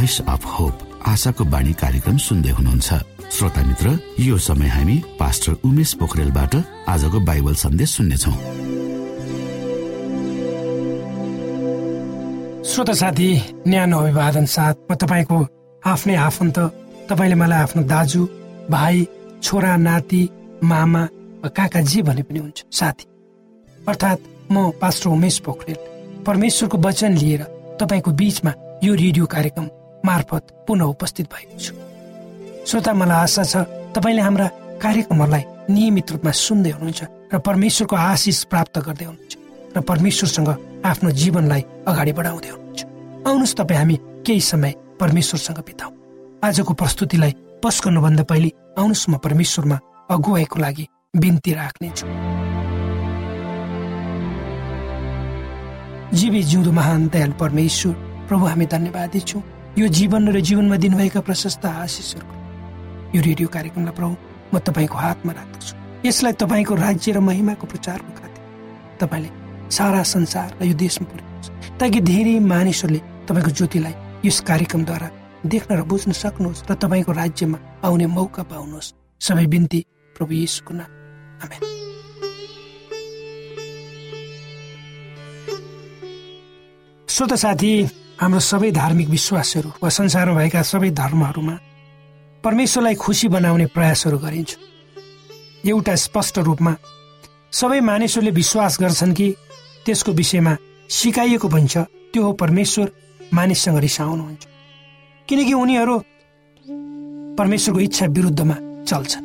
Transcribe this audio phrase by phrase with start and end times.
[0.00, 2.88] Voice of hope आशाको बाणी कार्यक्रम सुन्दै हुनुहुन्छ।
[3.36, 3.88] श्रोता मित्र
[4.18, 6.54] यो समय हामी पास्टर उमेश पोखरेलबाट
[6.88, 8.32] आजको बाइबल सन्देश सुन्नेछौ।
[12.64, 13.28] श्रोता साथी
[13.68, 15.38] न्यानो अभिवादन साथ म तपाईँको
[15.82, 16.58] आफ्नै आफन्त
[17.10, 18.22] तपाईँले मलाई आफ्नो दाजु
[18.72, 19.04] भाइ
[19.42, 20.22] छोरा नाति
[20.64, 21.02] मामा
[21.44, 23.04] वा काका जे भने पनि हुन्छ साथी
[23.84, 25.78] अर्थात् म पास्टर उमेश पोखरेल।
[26.24, 27.42] परमेश्वरको वचन लिएर
[27.80, 28.52] तपाईँको बीचमा
[28.84, 29.68] यो रेडियो कार्यक्रम
[30.04, 31.74] मार्फत पुनः उपस्थित भएको छु
[32.68, 33.54] श्रोता मलाई आशा छ
[33.94, 34.46] तपाईँले हाम्रा
[34.82, 35.44] कार्यक्रमहरूलाई
[35.74, 37.00] नियमित रूपमा सुन्दै हुनुहुन्छ
[37.32, 39.34] र परमेश्वरको आशिष प्राप्त गर्दै हुनुहुन्छ
[39.76, 40.48] र परमेश्वरसँग
[40.90, 42.80] आफ्नो जीवनलाई अगाडि बढाउँदै हुनुहुन्छ।
[43.28, 45.90] आउनुहोस् तपाईँ हामी केही समय परमेश्वरसँग बिताउ।
[46.44, 47.32] आजको प्रस्तुतिलाई
[47.62, 48.50] पस गर्नुभन्दा पहिले
[48.80, 49.76] आउनुहोस् म परमेश्वरमा
[50.10, 50.84] अगुवाईको लागि
[51.20, 52.06] बिन्ती राख्नेछु।
[56.18, 57.94] जीवी जिउँदो महान दयाल परमेश्वर
[58.28, 59.42] प्रभु हामी धन्यवादी छौँ।
[59.78, 62.34] यो जीवन र जीवनमा दिनुभएका प्रशस्त आशिषहरूको
[63.14, 64.14] यो रेडियो कार्यक्रमलाई प्रभु
[64.50, 65.74] म तपाईँको हातमा राख्दछु।
[66.06, 68.42] यसलाई तपाईँको राज्य र महिमाको प्रचारको खातिर
[68.98, 69.30] तपाईँले
[69.70, 73.00] सारा संसार र यो देशमा पुर्याउनुहोस्। ताकि धेरै मानिसहरूले
[73.30, 73.94] तपाईँको ज्योतिलाई
[74.26, 75.08] यस कार्यक्रमद्वारा
[75.46, 79.80] देख्न र बुझ्न सक्नुहोस् र तपाईँको राज्यमा आउने मौका पाउनुहोस्। सबै बिन्ती
[80.16, 80.90] प्रभु यीशुको नाम।
[87.08, 87.72] श्रोत साथी
[88.20, 91.54] हाम्रो सबै धार्मिक विश्वासहरू वा संसारमा भएका सबै धर्महरूमा
[92.44, 94.50] परमेश्वरलाई खुसी बनाउने प्रयासहरू गरिन्छ।
[95.64, 96.72] एउटा स्पष्ट रूपमा
[97.50, 99.28] सबै मानिसहरूले विश्वास गर्छन् कि
[99.86, 100.52] त्यसको विषयमा
[100.90, 101.76] सिकाइएको पनि छ
[102.12, 102.92] त्यो हो परमेश्वर
[103.32, 104.42] मानिससँग रिसाउनुहुन्छ।
[105.28, 105.96] किनकि उनीहरू
[107.40, 109.24] परमेश्वरको इच्छा विरुद्धमा चल्छन्।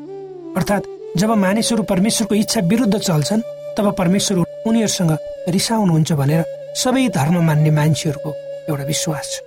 [0.55, 0.89] अर्थात्
[1.19, 5.11] जब मानिसहरू परमेश्वरको इच्छा विरुद्ध चल्छन् तब परमेश्वर उनीहरूसँग
[5.51, 6.41] रिसाउनुहुन्छ भनेर
[6.79, 8.31] सबै धर्म मान्ने मान्छेहरूको
[8.69, 9.41] एउटा विश्वास। छ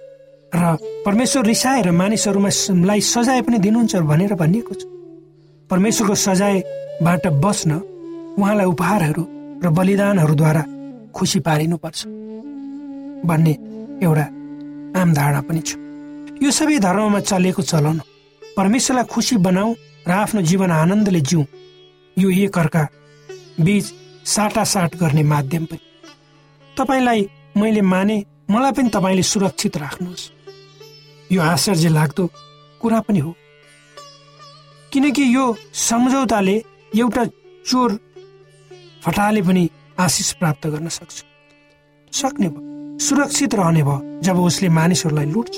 [0.52, 2.50] र परमेश्वर रिसाएर मानिसहरूमा
[2.88, 4.82] लाई सजाय पनि दिनुहुन्छ भनेर भनिएको छ।
[5.70, 7.70] परमेश्वरको सजायबाट बस्न
[8.38, 9.24] उहाँलाई उपहारहरू
[9.64, 10.62] र बलिदानहरूद्वारा
[11.12, 12.00] खुसी पारिनुपर्छ
[13.26, 13.52] भन्ने
[14.00, 14.26] एउटा
[14.96, 15.76] आम धारणा पनि छ।
[16.42, 18.00] यो सबै धर्ममा चलेको चलन
[18.56, 19.74] परमेश्वरलाई खुसी बनाऊ
[20.08, 21.42] र आफ्नो जीवन आनन्दले जिउ।
[22.16, 22.82] यो एक अर्का
[23.60, 23.84] बीच
[24.24, 25.78] साटासाट गर्ने माध्यम पनि।
[26.76, 27.20] तपाईँलाई
[27.56, 28.16] मैले माने
[28.50, 30.24] मलाई पनि तपाईँले सुरक्षित राख्नुहोस्।
[31.32, 32.24] यो आश्चर्य लाग्दो
[32.80, 33.34] कुरा पनि हो।
[34.92, 36.56] किनकि यो सम्झौताले
[36.96, 37.24] एउटा
[37.68, 37.90] चोर
[39.04, 39.68] फटाले पनि
[40.00, 41.16] आशिष प्राप्त गर्न सक्छ।
[42.12, 45.54] सक्ने भयो। सुरक्षित रहने भयो जब उसले मानिसहरूलाई लुट्छ।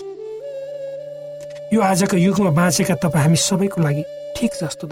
[1.73, 4.02] यो आजको युगमा बाँचेका तपाईँ हामी सबैको लागि
[4.37, 4.87] ठिक जस्तो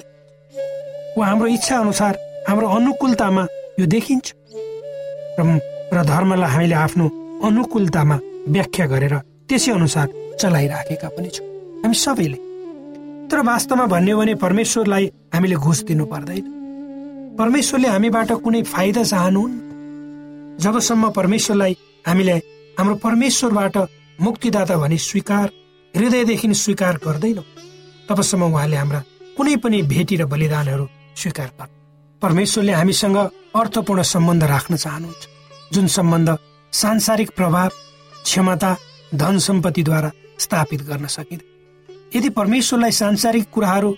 [1.18, 2.14] वा हाम्रो इच्छा अनुसार
[2.48, 3.42] हाम्रो अनुकूलतामा
[3.80, 4.26] यो देखिन्छ।
[5.38, 8.16] र धर्मलाई हामीले आफ्नो अनुकूलतामा
[8.48, 9.14] व्याख्या गरेर
[9.48, 10.08] त्यसै अनुसार
[10.40, 11.46] चलाइराखेका पनि छौँ।
[11.82, 12.38] हामी सबैले।
[13.28, 15.04] तर वास्तवमा भन्यो भने परमेश्वरलाई
[15.34, 16.44] हामीले घुस दिनु पर्दैन।
[17.38, 19.56] परमेश्वरले हामीबाट कुनै फाइदा चाहनुहुन्न।
[20.60, 21.76] जबसम्म परमेश्वरलाई
[22.06, 22.36] हामीले
[22.78, 23.76] हाम्रो परमेश्वरबाट
[24.20, 25.46] मुक्तिदाता भनी स्वीकार
[25.94, 27.44] हृदयदेखि स्वीकार गर्दैनौँ
[28.08, 29.00] तबसम्म उहाँले हाम्रा
[29.36, 31.76] कुनै पनि भेटी र बलिदानहरू स्वीकार गर्नु।
[32.22, 33.16] परमेश्वरले हामीसँग
[33.54, 35.22] अर्थपूर्ण सम्बन्ध राख्न चाहनुहुन्छ।
[35.72, 36.28] जुन सम्बन्ध
[36.72, 37.68] सांसारिक प्रभाव
[38.24, 38.76] क्षमता
[39.14, 43.94] धन सम्पत्तिद्वारा स्थापित गर्न सकिँदैन। यदि परमेश्वरलाई सांसारिक कुराहरू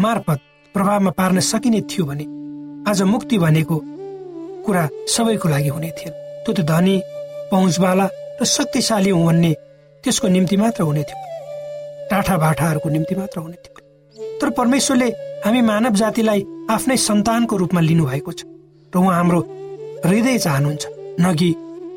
[0.00, 0.40] मार्फत
[0.74, 2.24] प्रभावमा पार्न सकिने थियो भने
[2.90, 3.80] आज मुक्ति भनेको
[4.66, 6.12] कुरा सबैको लागि हुने थिएन
[6.44, 7.00] त्यो त धनी
[7.50, 8.08] पहुँचवाला
[8.42, 9.52] र शक्तिशाली हुँ भन्ने
[10.04, 11.18] त्यसको निम्ति मात्र हुने थियो।
[12.10, 15.08] टाठा बाठाहरूको निम्ति मात्र हुने थियो। तर परमेश्वरले
[15.44, 18.44] हामी मानव जातिलाई आफ्नै सन्तानको रूपमा लिनुभएको छ
[18.94, 19.40] र उहाँ हाम्रो
[20.06, 20.86] हृदय चाहनुहुन्छ।
[21.20, 21.50] नगि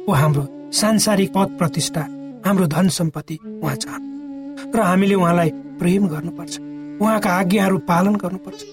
[0.10, 2.02] ऊ हाम्रो सांसारिक पद प्रतिष्ठा
[2.46, 6.60] हाम्रो धन सम्पत्ति उहाँ चाहनु। र हामीले उहाँलाई प्रेम गर्नुपर्छ।
[7.02, 8.64] उहाँका आज्ञाहरू पालन गर्नुपर्छ।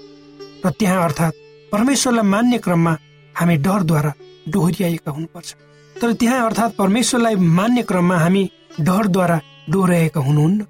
[0.67, 1.39] र त्यहाँ अर्थात्
[1.73, 2.97] परमेश्वरलाई मान्ने क्रममा
[3.35, 4.13] हामी डरद्वारा
[4.49, 5.55] डोहोरिएका हुनुपर्छ।
[6.03, 8.45] तर त्यहाँ अर्थात् परमेश्वरलाई मान्ने क्रममा हामी
[8.81, 10.67] डरद्वारा डोहोऱ्याएका हुनुहुन्न।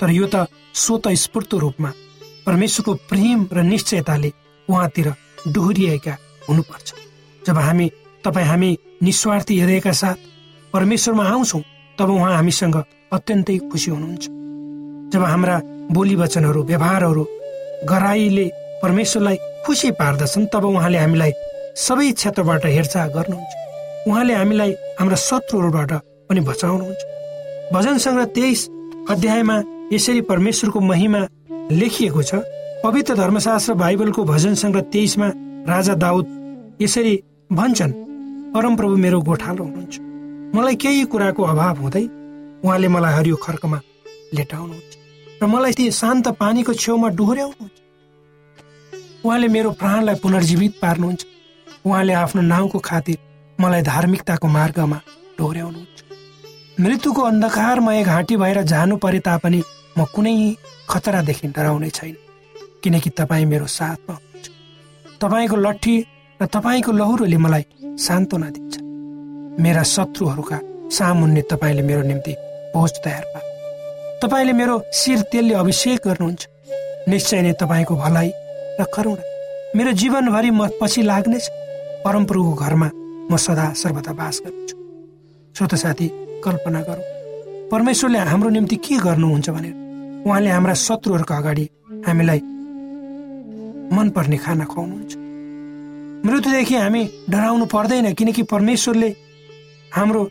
[0.00, 1.92] तर यो त स्वत स्फूर्त रूपमा
[2.46, 4.32] परमेश्वरको प्रेम र निश्चयताले
[4.68, 5.08] उहाँतिर
[5.48, 6.16] डोहोरिएका
[6.48, 6.94] हुनुपर्छ।
[7.46, 7.90] जब हामी
[8.24, 8.70] तपाईँ हामी
[9.02, 10.18] निस्वार्थी हृदयका साथ
[10.72, 11.62] परमेश्वरमा आउँछौँ
[11.98, 12.76] तब उहाँ हामीसँग
[13.12, 14.24] अत्यन्तै खुसी हुनुहुन्छ।
[15.12, 15.60] जब हाम्रा
[15.92, 17.24] बोली वचनहरू व्यवहारहरू
[17.90, 18.46] गराईले
[18.82, 21.32] परमेश्वरलाई खुसी पार्दछन् तब उहाँले हामीलाई
[21.76, 23.52] सबै क्षेत्रबाट हेरचाह गर्नुहुन्छ।
[24.08, 25.92] उहाँले हामीलाई हाम्रा शत्रुहरूबाट
[26.28, 27.02] पनि बचाउनुहुन्छ।
[27.72, 28.60] भजन सङ्ग्रह तेइस
[29.10, 29.56] अध्यायमा
[29.92, 31.20] यसरी परमेश्वरको महिमा
[31.72, 32.34] लेखिएको छ
[32.84, 35.28] पवित्र धर्मशास्त्र बाइबलको भजन सङ्ग्रह तेइसमा
[35.68, 36.26] राजा दाउद
[36.82, 37.14] यसरी
[37.52, 37.92] भन्छन्
[38.54, 39.98] परमप्रभु मेरो गोठालो हुनुहुन्छ।
[40.54, 42.04] मलाई केही कुराको अभाव हुँदै
[42.64, 43.78] उहाँले मलाई हरियो खर्कमा
[44.34, 44.92] लेटाउनुहुन्छ
[45.42, 47.78] र मलाई ती शान्त पानीको छेउमा डोहोऱ्याउनुहुन्छ।
[49.26, 51.22] उहाँले मेरो प्राणलाई पुनर्जीवित पार्नुहुन्छ।
[51.82, 53.18] उहाँले आफ्नो नाउँको खातिर
[53.58, 54.98] मलाई धार्मिकताको मार्गमा
[55.38, 55.98] डोहोऱ्याउनुहुन्छ।
[56.80, 59.60] मृत्युको अन्धकारमय घाँटी भएर जानु परे तापनि
[59.98, 60.34] म कुनै
[60.90, 62.16] खतरादेखि डराउने छैन
[62.82, 64.46] किनकि तपाईँ मेरो साथमा हुनुहुन्छ।
[65.20, 65.96] तपाईँको लट्ठी
[66.40, 67.64] र तपाईँको लहुरोले मलाई
[67.96, 68.74] सान्त्वना दिन्छ।
[69.62, 70.58] मेरा शत्रुहरूका
[70.90, 72.32] सामुन्ने तपाईँले मेरो निम्ति
[72.74, 73.42] भोज तयार पार
[74.22, 76.42] तपाईँले मेरो शिर तेलले अभिषेक गर्नुहुन्छ।
[77.08, 78.28] निश्चय नै तपाईँको भलाइ
[78.80, 79.22] र करुणा
[79.76, 81.44] मेरो जीवनभरि म पछि लाग्नेछ।
[82.04, 82.88] परमप्रभुको घरमा
[83.30, 84.76] म सदा सर्वदा बास गर्छु
[85.54, 86.08] श्रोत साथी
[86.44, 87.06] कल्पना गरौँ।
[87.70, 89.74] परमेश्वरले हाम्रो निम्ति के गर्नुहुन्छ भनेर।
[90.26, 91.64] उहाँले हाम्रा शत्रुहरूको अगाडि
[92.06, 92.40] हामीलाई
[93.94, 95.23] मनपर्ने खाना खुवाउनुहुन्छ।
[96.24, 99.16] मृत्युदेखि हामी डराउनु पर्दैन किनकि परमेश्वरले
[99.94, 100.30] हाम्रो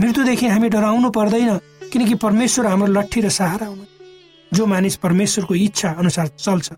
[0.00, 1.58] मृत्युदेखि हामी डराउनु पर्दैन
[1.92, 3.84] किनकि परमेश्वर हाम्रो लट्ठी र सहारा हुनु।
[4.56, 6.72] जो मानिस परमेश्वरको इच्छा अनुसार चल्छ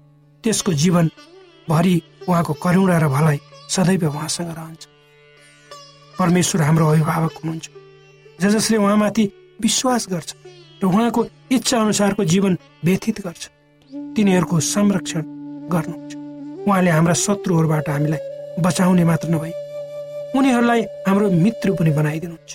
[0.44, 3.38] त्यसको जीवनभरि उहाँको करुणा र भलाइ
[3.68, 4.88] सदैव उहाँसँग रहन्छ।
[6.18, 7.70] परमेश्वर हाम्रो अभिभावक हुनुहुन्छ।
[8.40, 9.24] ज जसले उहाँमाथि
[9.60, 10.34] विश्वास गर्छ
[10.82, 13.50] र उहाँको इच्छा अनुसारको जीवन व्यथित गर्छ।
[14.16, 15.22] तिनीहरूको संरक्षण
[15.72, 16.01] गर्नुहुन्छ
[16.68, 18.20] उहाँले हाम्रा शत्रुहरूबाट हामीलाई
[18.62, 19.52] बचाउने मात्र नभई
[20.38, 22.50] उनीहरूलाई हाम्रो मित्र पनि बनाइदिनुहुन्छ।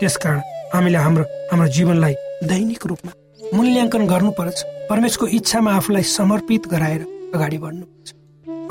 [0.00, 0.40] त्यसकारण
[0.74, 2.14] हामीले हाम्रो हाम्रो जीवनलाई
[2.50, 3.12] दैनिक रूपमा
[3.54, 4.58] मूल्याङ्कन गर्नुपर्छ।
[4.90, 7.02] परमेशको इच्छामा आफूलाई समर्पित गराएर
[7.34, 8.08] अगाडि बढ्नुपर्छ।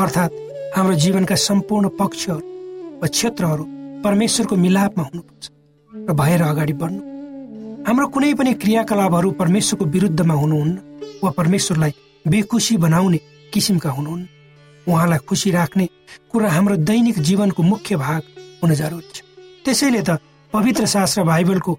[0.03, 0.33] अर्थात्
[0.75, 2.43] हाम्रो जीवनका सम्पूर्ण पक्षहरू
[3.01, 3.63] वा क्षेत्रहरू
[4.05, 5.43] परमेश्वरको मिलापमा हुनुपर्छ
[5.91, 7.01] र भएर अगाडि बढ्नु।
[7.87, 10.75] हाम्रो कुनै पनि क्रियाकलापहरू परमेश्वरको विरुद्धमा हुनुहुन्न
[11.23, 11.93] वा परमेश्वरलाई
[12.25, 13.19] बेखुसी बनाउने
[13.53, 14.25] किसिमका हुनुहुन्न।
[14.87, 15.85] उहाँलाई खुसी राख्ने
[16.31, 18.21] कुरा हाम्रो दैनिक जीवनको मुख्य भाग
[18.63, 19.21] हुन जरुरी छ।
[19.65, 20.19] त्यसैले त
[20.53, 21.73] पवित्र शास्त्र बाइबलको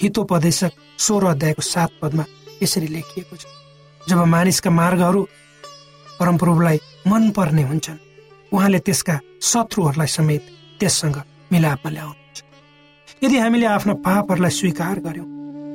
[0.00, 2.24] हितोपदेशक सोह्र अध्यायको सात पदमा
[2.62, 3.44] यसरी लेखिएको छ।
[4.08, 5.22] जब मानिसका मार्गहरू
[6.20, 7.98] परमप्रभुलाई मन पर्ने हुन्छन्
[8.52, 10.42] उहाँले त्यसका शत्रुहरूलाई समेत
[10.80, 11.16] त्यससँग
[11.52, 12.38] मिलापमा ल्याउनुहुन्छ।
[13.22, 15.28] यदि हामीले आफ्ना पापहरूलाई स्वीकार गर्यौँ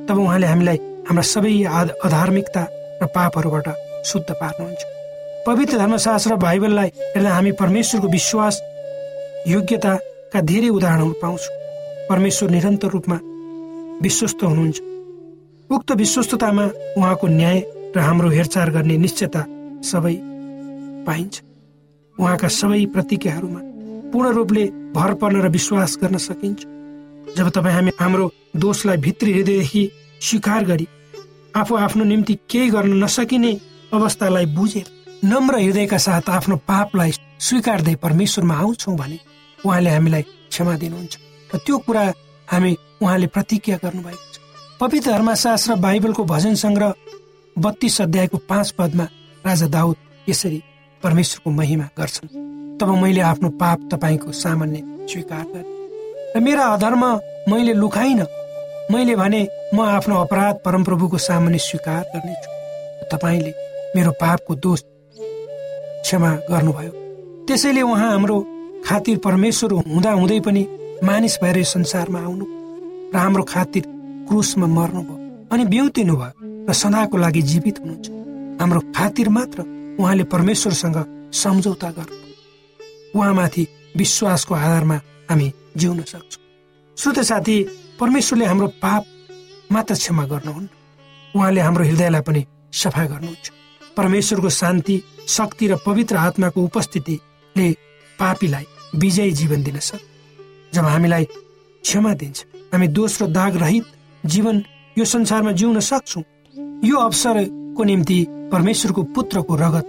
[0.08, 0.78] तब उहाँले हामीलाई
[1.08, 1.52] हाम्रा सबै
[2.04, 2.62] अधार्मिकता
[3.02, 3.68] र पापहरूबाट
[4.08, 4.97] शुद्ध पार्नुहुन्छ।
[5.48, 8.60] पवित्र धर्मशास्त्र बाइबललाई हेर्दा हामी परमेश्वरको विश्वास
[9.48, 11.54] योग्यताका धेरै उदाहरणहरू पाउँछौँ।
[12.08, 13.18] परमेश्वर निरन्तर रूपमा
[14.02, 14.78] विश्वस्त हुनुहुन्छ।
[15.70, 16.64] उक्त विश्वस्ततामा
[16.96, 17.58] उहाँको न्याय
[17.96, 19.42] र हाम्रो हेरचाह गर्ने निश्चयता
[19.90, 20.14] सबै
[21.08, 21.40] पाइन्छ।
[22.18, 23.60] उहाँका सबै प्रतिज्ञाहरूमा
[24.12, 26.60] पूर्ण रूपले भर पर्न र विश्वास गर्न सकिन्छ।
[27.36, 29.82] जब तपाईँ हामी हाम्रो दोषलाई भित्री हृदयदेखि
[30.20, 30.86] स्वीकार गरी
[31.56, 33.56] आफू आफ्नो निम्ति केही गर्न नसकिने
[33.96, 39.18] अवस्थालाई बुझेर नम्र हृदयका साथ आफ्नो पापलाई स्वीकार्दै परमेश्वरमा आउँछौँ भने
[39.58, 41.14] उहाँले हामीलाई क्षमा दिनुहुन्छ।
[41.50, 42.02] र त्यो कुरा
[42.48, 42.72] हामी
[43.02, 44.38] उहाँले प्रतिज्ञा गर्नुभएको छ।
[44.80, 46.94] पवित्र धर्मशास्त्र बाइबलको भजन सङ्ग्रह
[47.56, 49.06] बत्तीस अध्यायको पाँच पदमा
[49.46, 49.96] राजा दाउद
[50.28, 50.62] यसरी
[51.02, 57.02] परमेश्वरको महिमा गर्छन्। तब मैले आफ्नो पाप तपाईँको सामान्य स्वीकार गरेँ। र मेरा अधर्म
[57.50, 58.22] मैले लुकाइन।
[58.92, 59.42] मैले भने
[59.74, 62.50] म आफ्नो अपराध परमप्रभुको सामान्य स्वीकार गर्नेछु।
[63.10, 63.52] तपाईँले
[63.96, 64.80] मेरो पापको दोष
[66.02, 66.92] क्षमा गर्नुभयो।
[67.46, 68.36] त्यसैले उहाँ हाम्रो
[68.86, 70.62] खातिर परमेश्वर हुँदा हुँदै पनि
[71.04, 72.44] मानिस भएर संसारमा आउनु
[73.14, 73.84] र हाम्रो खातिर
[74.28, 75.16] क्रुसमा मर्नुभयो
[75.52, 78.06] अनि बिउतिनु भयो र सदाको लागि जीवित हुनुहुन्छ।
[78.60, 79.58] हाम्रो खातिर मात्र
[80.00, 80.98] उहाँले परमेश्वरसँग
[81.32, 82.16] सम्झौता गर्नु।
[83.16, 84.96] उहाँमाथि विश्वासको आधारमा
[85.30, 86.42] हामी जिउन सक्छौँ।
[86.96, 87.56] श्रोत साथी
[88.00, 89.04] परमेश्वरले हाम्रो पाप
[89.72, 90.68] मात्र क्षमा गर्नुहुन्न।
[91.34, 93.46] उहाँले हाम्रो हृदयलाई पनि सफा गर्नुहुन्छ।
[93.96, 94.96] परमेश्वरको शान्ति
[95.28, 97.70] शक्ति र पवित्र आत्माको उपस्थितिले
[98.18, 98.66] पापीलाई
[98.96, 100.02] विजयी जीवन दिन सक्छ।
[100.74, 103.84] जब हामीलाई क्षमा दिन्छ हामी दोस्रो दाग रहित
[104.24, 104.62] जीवन
[104.98, 106.22] यो संसारमा जिउन सक्छौँ
[106.84, 108.18] यो अवसरको निम्ति
[108.52, 109.86] परमेश्वरको पुत्रको रगत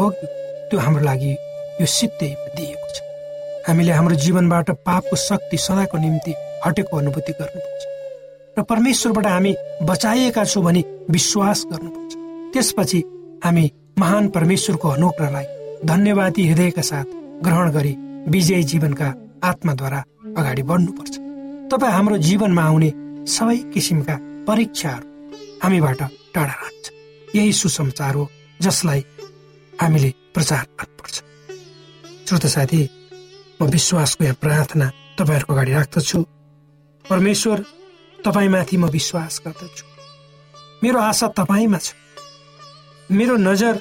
[0.00, 0.26] बग्यो
[0.70, 1.32] त्यो हाम्रो लागि
[1.80, 3.00] यो सिद्धै दिएको छ।
[3.68, 6.34] हामीले हाम्रो जीवनबाट पापको शक्ति सदाको निम्ति
[6.66, 7.82] हटेको अनुभूति गर्नुपर्छ।
[8.58, 12.12] र परमेश्वरबाट हामी बचाइएका छौँ भने विश्वास गर्नुपर्छ।
[12.52, 13.00] त्यसपछि
[13.44, 15.46] हामी महान परमेश्वरको अनुग्रहलाई
[15.84, 17.04] धन्यवादी हृदयका साथ
[17.44, 17.94] ग्रहण गरी
[18.30, 19.08] विजय जीवनका
[19.44, 20.00] आत्माद्वारा
[20.38, 21.14] अगाडि बढ्नुपर्छ।
[21.72, 22.90] तपाईँ हाम्रो जीवनमा आउने
[23.26, 24.16] सबै किसिमका
[24.48, 25.06] परीक्षाहरू
[25.62, 26.00] हामीबाट
[26.34, 26.86] टाढा रहन्छ
[27.36, 28.28] यही सुसमाचार हो
[28.60, 29.04] जसलाई
[29.80, 31.16] हामीले प्रचार गर्नुपर्छ।
[32.28, 32.82] श्रोत साथी
[33.60, 34.86] म विश्वासको यहाँ प्रार्थना
[35.18, 36.18] तपाईँहरूको अगाडि राख्दछु।
[37.04, 37.64] परमेश्वर
[38.18, 39.84] तपाईँमाथि म विश्वास गर्दछु।
[40.82, 41.94] मेरो आशा तपाईँमा छ।
[43.10, 43.76] मेरो नजर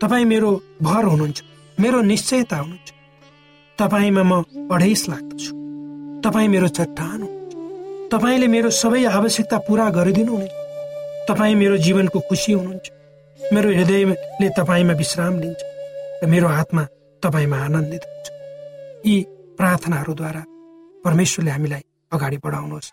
[0.00, 0.50] तपाईँ मेरो
[0.82, 1.42] भर हुनुहुन्छ।
[1.80, 2.90] मेरो निश्चयता हुनुहुन्छ।
[3.78, 4.32] तपाईँमा म
[4.68, 5.52] अढेस लाग्दछु।
[6.20, 7.28] तपाईँ मेरो चट्टान हो
[8.12, 10.52] तपाईँले मेरो सबै आवश्यकता पुरा गरिदिनुहुनेछ।
[11.28, 12.86] तपाईँ मेरो जीवनको खुसी हुनुहुन्छ।
[13.40, 15.60] मेरो हृदयले तपाईँमा विश्राम लिन्छ
[16.20, 16.82] र मेरो आत्मा
[17.22, 18.26] तपाईँमा आनन्दित हुन्छ।
[19.08, 19.16] यी
[19.56, 20.42] प्रार्थनाहरूद्वारा
[21.04, 22.92] परमेश्वरले हामीलाई अगाडि बढाउनुहोस्।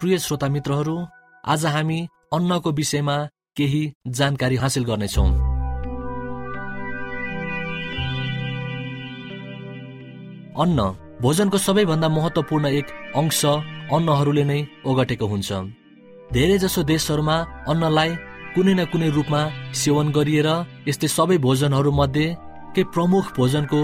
[0.00, 0.94] प्रिय श्रोता मित्रहरू
[1.44, 1.98] आज हामी
[2.34, 3.16] अन्नको विषयमा
[3.56, 3.80] केही
[4.16, 5.28] जानकारी हासिल गर्नेछौँ।
[10.62, 10.80] अन्न
[11.22, 13.40] भोजनको सबैभन्दा महत्वपूर्ण एक अंश
[13.96, 15.50] अन्नहरूले नै ओगटेको हुन्छ।
[16.32, 17.36] धेरैजसो देशहरूमा
[17.72, 18.10] अन्नलाई
[18.54, 19.40] कुनै न कुनै रूपमा
[19.80, 20.48] सेवन गरिएर
[20.88, 22.26] यस्तै सबै भोजनहरू मध्ये
[22.76, 23.80] केही प्रमुख भोजनको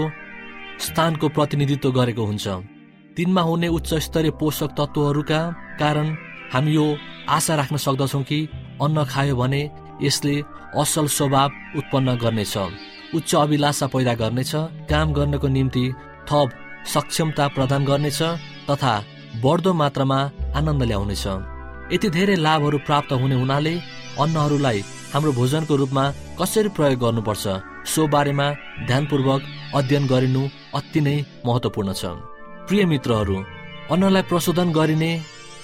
[0.85, 2.45] स्थानको प्रतिनिधित्व गरेको हुन्छ।
[3.17, 5.41] तिनमा हुने उच्च स्तरीय पोषक तत्त्वहरूका
[5.79, 6.07] कारण
[6.53, 6.85] हामी यो
[7.35, 8.39] आशा राख्न सक्दछौँ कि
[8.83, 9.61] अन्न खायो भने
[10.01, 10.35] यसले
[10.81, 12.55] असल स्वभाव उत्पन्न गर्नेछ
[13.17, 14.51] उच्च अभिलाषा पैदा गर्नेछ
[14.91, 15.85] काम गर्नको निम्ति
[16.29, 16.49] थप
[16.93, 18.21] सक्षमता प्रदान गर्नेछ
[18.69, 18.93] तथा
[19.43, 20.19] बढ्दो मात्रामा
[20.57, 21.25] आनन्द ल्याउनेछ।
[21.93, 23.73] यति धेरै लाभहरू प्राप्त हुने हुनाले
[24.23, 24.79] अन्नहरूलाई
[25.13, 26.03] हाम्रो भोजनको रूपमा
[26.39, 27.45] कसरी प्रयोग गर्नुपर्छ
[27.93, 28.47] सो बारेमा
[28.87, 29.41] ध्यानपूर्वक
[29.77, 30.41] अध्ययन गरिनु
[30.77, 32.03] अति नै महत्वपूर्ण छ।
[32.67, 33.37] प्रिय मित्रहरू
[33.93, 35.11] अन्नलाई प्रशोधन गरिने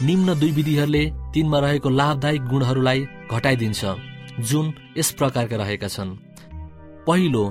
[0.01, 2.99] निम्न दुई विधिहरूले तिनमा रहेको लाभदायक गुणहरूलाई
[3.31, 3.81] घटाइदिन्छ
[4.47, 4.65] जुन
[4.97, 6.15] यस प्रकारका रहेका छन्।
[7.07, 7.43] पहिलो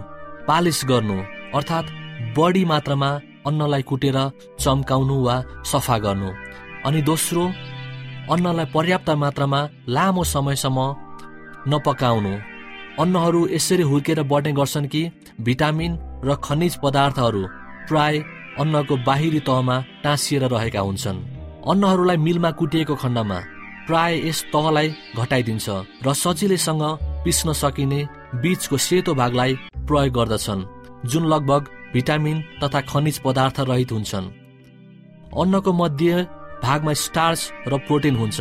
[0.49, 1.17] पालिस गर्नु
[1.57, 1.93] अर्थात्
[2.37, 3.11] बढी मात्रामा
[3.49, 4.19] अन्नलाई कुटेर
[4.61, 5.37] चम्काउनु वा
[5.73, 6.31] सफा गर्नु।
[6.87, 7.45] अनि दोस्रो
[8.33, 9.61] अन्नलाई पर्याप्त मात्रामा
[9.95, 10.79] लामो समयसम्म
[11.69, 12.35] नपकाउनु।
[13.03, 15.03] अन्नहरू यसरी हुर्केर बढ्ने गर्छन् कि
[15.47, 15.93] भिटामिन
[16.25, 17.43] र खनिज पदार्थहरू
[17.89, 18.15] प्राय
[18.61, 21.38] अन्नको बाहिरी तहमा टाँसिएर रहेका हुन्छन्।
[21.71, 23.39] अन्नहरूलाई मिलमा कुटिएको खण्डमा
[23.87, 24.89] प्राय यस तहलाई
[25.21, 25.67] घटाइदिन्छ
[26.07, 26.85] र सजिलैसँग
[27.25, 28.01] पिस्न सकिने
[28.43, 29.53] बीचको सेतो भागलाई
[29.89, 30.63] प्रयोग गर्दछन्
[31.11, 34.33] जुन लगभग भिटामिन तथा खनिज पदार्थ रहित हुन्छन्।
[35.41, 36.27] अन्नको मध्य
[36.65, 38.41] भागमा स्टार्च र प्रोटिन हुन्छ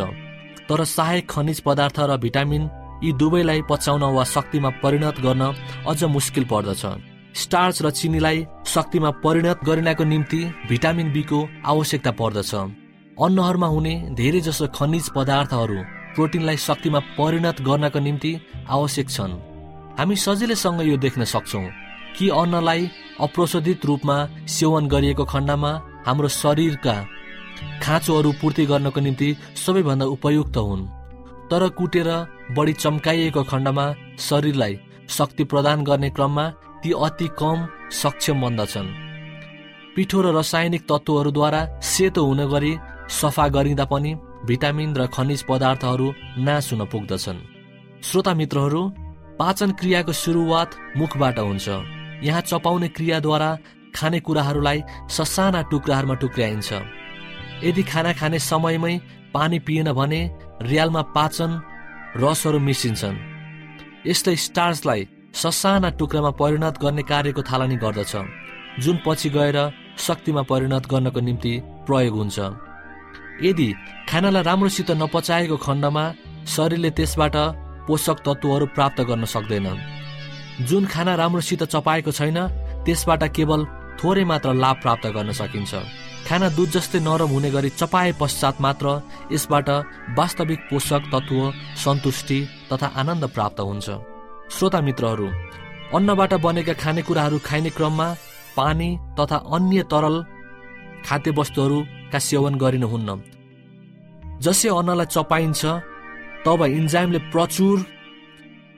[0.69, 2.63] तर सहायक खनिज पदार्थ र भिटामिन
[3.03, 5.43] यी दुवैलाई पचाउन वा शक्तिमा परिणत गर्न
[5.87, 6.83] अझ मुस्किल पर्दछ।
[7.43, 12.51] स्टार्च र चिनीलाई शक्तिमा परिणत गरिनको निम्ति भिटामिन बीको आवश्यकता पर्दछ।
[13.17, 15.77] अन्नहरूमा हुने धेरै जसो खनिज पदार्थहरू
[16.15, 18.31] प्रोटिनलाई शक्तिमा परिणत गर्नको निम्ति
[18.69, 19.33] आवश्यक छन्।
[19.99, 21.65] हामी सजिलैसँग यो देख्न सक्छौँ
[22.17, 22.81] कि अन्नलाई
[23.19, 24.17] अप्रशोधित रूपमा
[24.55, 25.71] सेवन गरिएको खण्डमा
[26.07, 26.95] हाम्रो शरीरका
[27.83, 29.29] खाँचोहरू पूर्ति गर्नको निम्ति
[29.63, 30.85] सबैभन्दा उपयुक्त हुन्।
[31.49, 32.09] तर कुटेर
[32.57, 33.85] बढी चम्काइएको खण्डमा
[34.19, 36.45] शरीरलाई शक्ति प्रदान गर्ने क्रममा
[36.81, 37.65] ती अति कम
[38.01, 38.95] सक्षम बन्दछन्
[39.95, 42.73] पिठो र रासायनिक तत्त्वहरूद्वारा सेतो हुने गरी
[43.09, 44.15] सफा गरिँदा पनि
[44.45, 47.39] भिटामिन र खनिज पदार्थहरू नाश हुन पुग्दछन्।
[48.03, 48.81] श्रोता मित्रहरू
[49.39, 51.67] पाचन क्रियाको सुरुवात मुखबाट हुन्छ।
[52.23, 53.49] यहाँ चपाउने क्रियाद्वारा
[53.95, 56.69] खानेकुराहरूलाई ससाना टुक्राहरूमा टुक्र्याइन्छ।
[57.63, 58.95] यदि खाना खाने समयमै
[59.33, 60.21] पानी पिएन भने
[60.61, 61.51] रियालमा पाचन
[62.17, 63.17] रसहरू मिसिन्छन्।
[64.07, 68.13] यस्तै स्टार्सलाई ससाना टुक्रामा परिणत गर्ने कार्यको थालनी गर्दछ।
[68.79, 69.57] जुन पछि गएर
[69.97, 71.53] शक्तिमा परिणत गर्नको निम्ति
[71.87, 72.66] प्रयोग हुन्छ।
[73.43, 73.69] यदि
[74.09, 76.03] खानालाई राम्रोसित नपचाएको खण्डमा
[76.47, 77.35] शरीरले त्यसबाट
[77.87, 79.67] पोषक तत्त्वहरू प्राप्त गर्न सक्दैन।
[80.67, 82.39] जुन खाना राम्रोसित चपाएको छैन
[82.85, 83.61] त्यसबाट केवल
[83.99, 85.73] थोरै मात्र लाभ प्राप्त गर्न सकिन्छ।
[86.27, 88.85] खाना दुध जस्तै नरम हुने गरी चपाए पश्चात मात्र
[89.31, 89.69] यसबाट
[90.17, 91.39] वास्तविक पोषक तत्त्व
[91.83, 93.87] सन्तुष्टि तथा आनन्द प्राप्त हुन्छ।
[94.49, 95.27] श्रोता मित्रहरू
[95.95, 98.07] अन्नबाट बनेका खानेकुराहरू खाइने क्रममा
[98.57, 100.15] पानी तथा अन्य तरल
[101.05, 101.31] खाद्य
[102.07, 103.09] वस्तुहरूका सेवन गरिनुहुन्न।
[104.41, 105.61] जसै अन्नलाई चपाइन्छ
[106.45, 107.77] तब इन्जाइमले प्रचुर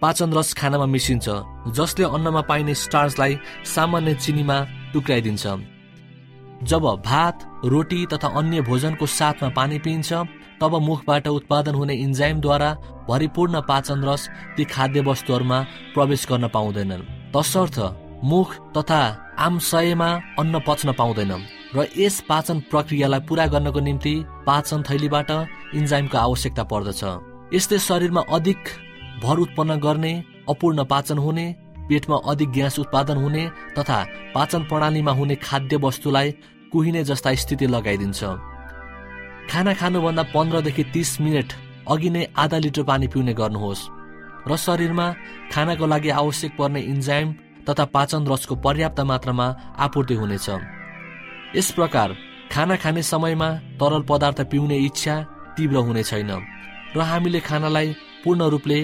[0.01, 1.27] पाचन रस खानामा मिसिन्छ
[1.75, 4.57] जसले अन्नमा पाइने स्टार्चलाई सामान्य चिनीमा
[4.93, 5.45] टुक्राइदिन्छ।
[6.63, 10.09] जब भात रोटी तथा अन्य भोजनको साथमा पानी पिइन्छ
[10.61, 12.69] तब मुखबाट उत्पादन हुने इन्जाइमद्वारा
[13.09, 15.59] भरिपूर्ण पाचन रस ती खाद्य वस्तुहरूमा
[15.93, 17.77] प्रवेश गर्न पाउँदैनन्। तसर्थ
[18.23, 19.01] मुख तथा
[19.39, 21.31] आमशयमा अन्न पच्न पाउँदैन
[21.69, 24.13] र यस पाचन प्रक्रियालाई पूरा गर्नको निम्ति
[24.45, 25.31] पाचन थैलीबाट
[25.75, 27.01] इन्जाइमको आवश्यकता पर्दछ।
[27.53, 28.61] यस्तै शरीरमा अधिक
[29.23, 30.13] भर उत्पन्न गर्ने
[30.49, 31.45] अपूर्ण पाचन हुने
[31.89, 33.43] पेटमा अधिक ग्यास उत्पादन हुने
[33.77, 33.97] तथा
[34.33, 36.31] पाचन प्रणालीमा हुने खाद्य वस्तुलाई
[36.71, 38.23] कुहिने जस्ता स्थिति लगाइदिन्छ।
[39.51, 41.53] खाना खानुभन्दा पन्ध्रदेखि तिस मिनट
[41.89, 43.87] अघि नै आधा लिटर पानी पिउने गर्नुहोस्
[44.49, 45.07] र शरीरमा
[45.53, 47.33] खानाको लागि आवश्यक पर्ने इन्जाइम
[47.69, 50.49] तथा पाचन रसको पर्याप्त मात्रामा आपूर्ति हुनेछ।
[51.55, 52.15] यस प्रकार
[52.51, 55.15] खाना खाने समयमा तरल पदार्थ पिउने इच्छा
[55.57, 56.31] तीव्र हुने छैन
[56.95, 57.87] र हामीले खानालाई
[58.23, 58.79] पूर्ण रूपले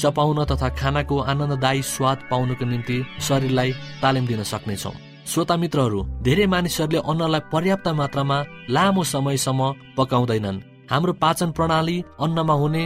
[0.00, 2.96] चपाउन तथा खानाको आनन्ददायी स्वाद पाउनको निम्ति
[3.28, 3.70] शरीरलाई
[4.02, 4.94] तालिम दिन सक्नेछौँ।
[5.30, 9.60] श्रोता मित्रहरू धेरै मानिसहरूले अन्नलाई पर्याप्त मात्रामा लामो समयसम्म
[9.96, 12.84] पकाउँदैनन्। हाम्रो पाचन प्रणाली अन्नमा हुने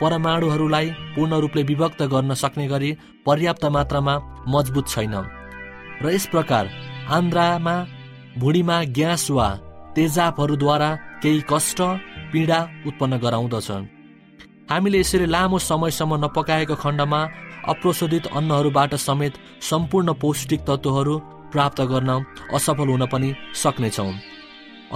[0.00, 2.90] परमाणुहरूलाई पूर्ण रूपले विभक्त गर्न सक्ने गरी
[3.26, 4.14] पर्याप्त मात्रामा
[4.54, 5.14] मजबुत छैन।
[6.02, 6.64] र यस प्रकार
[7.16, 7.76] आन्द्रामा
[8.38, 9.48] भुँडीमा ग्यास वा
[9.96, 10.90] तेजाबहरूद्वारा
[11.22, 11.80] केही कष्ट
[12.32, 13.70] पीडा उत्पन्न गराउँदछ।
[14.70, 17.20] हामीले यसरी लामो समयसम्म नपकाएको खण्डमा
[17.68, 19.32] अप्रोशोधित अन्नहरूबाट समेत
[19.70, 21.18] सम्पूर्ण पौष्टिक तत्त्वहरू
[21.52, 22.10] प्राप्त गर्न
[22.56, 24.12] असफल हुन पनि सक्नेछौँ।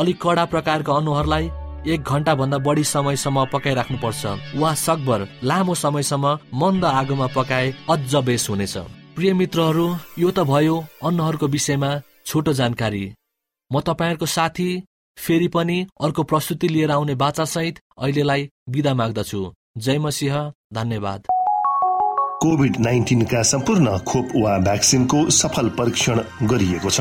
[0.01, 1.51] अलिक कडा प्रकारका अन्नहरूलाई
[1.93, 4.23] एक घन्टाभन्दा बढी समयसम्म पकाइराख्नुपर्छ।
[4.57, 6.27] वा सकभर लामो समयसम्म
[6.61, 8.77] मन्द आगोमा पकाए अझ बेस हुनेछ।
[9.17, 9.87] प्रिय मित्रहरू
[10.19, 11.91] यो त भयो अन्नहरूको विषयमा
[12.27, 13.05] छोटो जानकारी।
[13.73, 14.83] म तपाईँहरूको साथी
[15.19, 21.27] फेरि पनि अर्को प्रस्तुति लिएर आउने बाचासहित अहिलेलाई विदा माग्दछु। जय मसिंह धन्यवाद।
[22.43, 27.01] कोभिड नाइन्टिनका सम्पूर्ण खोप वा भ्याक्सिनको सफल परीक्षण गरिएको छ।